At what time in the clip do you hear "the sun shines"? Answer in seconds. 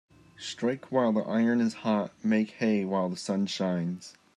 3.07-4.15